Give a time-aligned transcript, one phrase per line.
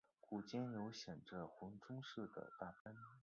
[0.19, 2.95] 股间有显着的红棕色的大斑。